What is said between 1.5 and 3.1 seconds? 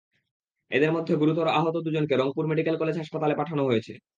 আহত দুজনকে Rangpur medical college